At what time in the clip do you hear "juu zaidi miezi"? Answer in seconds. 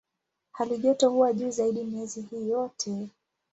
1.33-2.21